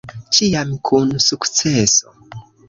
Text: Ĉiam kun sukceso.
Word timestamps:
Ĉiam 0.37 0.71
kun 0.89 1.11
sukceso. 1.27 2.17